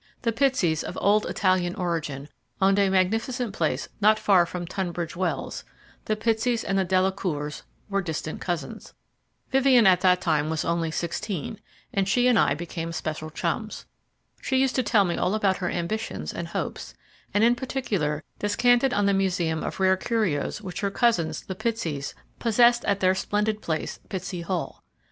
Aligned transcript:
The 0.23 0.31
Pitseys, 0.31 0.83
of 0.83 0.97
old 0.99 1.27
Italian 1.27 1.75
origin, 1.75 2.27
owned 2.59 2.79
a 2.79 2.89
magnificent 2.89 3.53
place 3.53 3.87
not 4.01 4.17
far 4.17 4.47
from 4.47 4.65
Tunbridge 4.65 5.15
Wells 5.15 5.63
the 6.05 6.15
Pitseys 6.15 6.63
and 6.63 6.75
the 6.79 6.83
Delacours 6.83 7.61
were 7.87 8.01
distant 8.01 8.41
cousins. 8.41 8.95
Vivien 9.51 9.85
at 9.85 10.01
that 10.01 10.19
time 10.19 10.49
was 10.49 10.65
only 10.65 10.89
sixteen, 10.89 11.59
and 11.93 12.09
she 12.09 12.25
and 12.27 12.39
I 12.39 12.55
became 12.55 12.91
special 12.91 13.29
chums. 13.29 13.85
She 14.41 14.57
used 14.57 14.73
to 14.77 14.81
tell 14.81 15.05
me 15.05 15.17
all 15.17 15.35
about 15.35 15.57
her 15.57 15.69
ambitions 15.69 16.33
and 16.33 16.47
hopes, 16.47 16.95
and 17.31 17.43
in 17.43 17.53
particular 17.53 18.23
descanted 18.39 18.95
on 18.95 19.05
the 19.05 19.13
museum 19.13 19.63
of 19.63 19.79
rare 19.79 19.97
curios 19.97 20.63
which 20.63 20.81
her 20.81 20.89
cousins, 20.89 21.41
the 21.43 21.53
Pitseys, 21.53 22.15
possessed 22.39 22.83
at 22.85 23.01
their 23.01 23.13
splendid 23.13 23.61
place, 23.61 23.99
Pitsey 24.09 24.41
Hall. 24.41 24.83